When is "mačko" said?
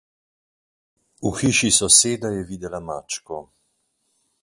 2.87-3.41